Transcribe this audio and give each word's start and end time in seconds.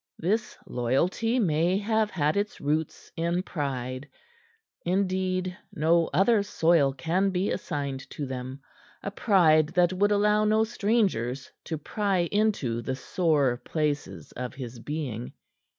This 0.17 0.57
loyalty 0.65 1.37
may 1.37 1.77
have 1.77 2.09
had 2.09 2.35
its 2.35 2.59
roots 2.59 3.11
in 3.15 3.43
pride 3.43 4.09
indeed, 4.83 5.55
no 5.71 6.09
other 6.11 6.41
soil 6.41 6.91
can 6.91 7.29
be 7.29 7.51
assigned 7.51 8.09
to 8.09 8.25
them 8.25 8.61
a 9.03 9.11
pride 9.11 9.67
that 9.75 9.93
would 9.93 10.11
allow 10.11 10.43
no 10.43 10.63
strangers 10.63 11.51
to 11.65 11.77
pry 11.77 12.27
into 12.31 12.81
the 12.81 12.95
sore 12.95 13.57
places 13.63 14.31
of 14.31 14.55
his 14.55 14.79
being. 14.79 15.33